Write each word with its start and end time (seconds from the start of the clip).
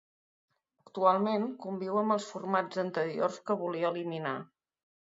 Actualment 0.83 1.45
conviu 1.67 2.01
amb 2.03 2.17
els 2.17 2.27
formats 2.33 2.83
anteriors 2.87 3.41
que 3.47 3.61
volia 3.65 3.95
eliminar. 3.97 4.39